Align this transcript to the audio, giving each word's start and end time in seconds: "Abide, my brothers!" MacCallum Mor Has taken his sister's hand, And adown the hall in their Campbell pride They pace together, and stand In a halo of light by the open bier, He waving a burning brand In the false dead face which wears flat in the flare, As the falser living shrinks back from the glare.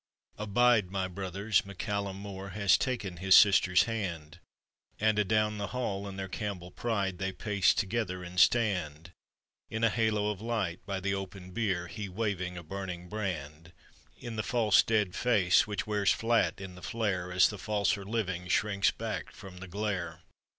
"Abide, 0.39 0.89
my 0.89 1.07
brothers!" 1.07 1.61
MacCallum 1.63 2.15
Mor 2.15 2.49
Has 2.57 2.75
taken 2.75 3.17
his 3.17 3.37
sister's 3.37 3.83
hand, 3.83 4.39
And 4.99 5.19
adown 5.19 5.59
the 5.59 5.67
hall 5.77 6.07
in 6.07 6.15
their 6.15 6.27
Campbell 6.27 6.71
pride 6.71 7.19
They 7.19 7.31
pace 7.31 7.71
together, 7.75 8.23
and 8.23 8.39
stand 8.39 9.11
In 9.69 9.83
a 9.83 9.91
halo 9.91 10.31
of 10.31 10.41
light 10.41 10.83
by 10.87 11.01
the 11.01 11.13
open 11.13 11.51
bier, 11.51 11.85
He 11.85 12.09
waving 12.09 12.57
a 12.57 12.63
burning 12.63 13.09
brand 13.09 13.73
In 14.17 14.37
the 14.37 14.41
false 14.41 14.81
dead 14.81 15.13
face 15.15 15.67
which 15.67 15.85
wears 15.85 16.11
flat 16.11 16.59
in 16.59 16.73
the 16.73 16.81
flare, 16.81 17.31
As 17.31 17.49
the 17.49 17.59
falser 17.59 18.03
living 18.03 18.47
shrinks 18.47 18.89
back 18.89 19.31
from 19.31 19.57
the 19.57 19.67
glare. 19.67 20.21